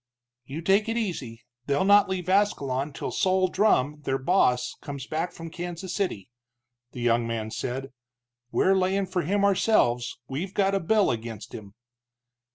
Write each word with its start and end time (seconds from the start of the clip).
"You 0.45 0.63
take 0.63 0.89
it 0.89 0.97
easy, 0.97 1.43
they'll 1.67 1.83
not 1.85 2.09
leave 2.09 2.27
Ascalon 2.27 2.91
till 2.91 3.11
Sol 3.11 3.49
Drumm, 3.49 4.01
their 4.01 4.17
boss, 4.17 4.73
comes 4.81 5.05
back 5.05 5.31
from 5.31 5.51
Kansas 5.51 5.93
City," 5.93 6.27
the 6.91 7.01
young 7.01 7.27
man 7.27 7.51
said. 7.51 7.91
"We're 8.51 8.73
layin' 8.75 9.05
for 9.05 9.21
him 9.21 9.45
ourselves, 9.45 10.17
we've 10.27 10.55
got 10.55 10.73
a 10.73 10.79
bill 10.79 11.11
against 11.11 11.53
him." 11.53 11.75